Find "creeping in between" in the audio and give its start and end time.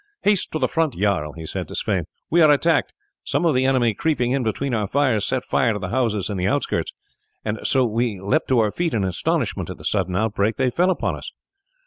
3.93-4.73